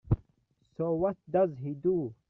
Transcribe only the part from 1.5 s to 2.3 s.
he do?